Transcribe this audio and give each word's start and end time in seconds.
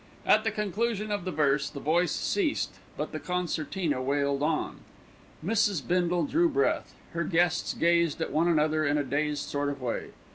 At 0.25 0.43
the 0.43 0.49
conclusion 0.49 1.11
of 1.11 1.25
the 1.25 1.31
verse 1.31 1.69
the 1.69 1.79
voice 1.79 2.11
ceased; 2.11 2.71
but 2.97 3.11
the 3.11 3.19
concertina 3.19 4.01
wailed 4.01 4.41
on. 4.41 4.79
Mrs. 5.45 5.87
Bindle 5.87 6.25
drew 6.25 6.49
breath. 6.49 6.95
Her 7.13 7.23
guests 7.23 7.75
gazed 7.75 8.19
at 8.19 8.31
one 8.31 8.47
another 8.47 8.83
in 8.83 8.97
a 8.97 9.03
dazed 9.03 9.47
sort 9.47 9.69
of 9.69 9.79
way. 9.79 10.07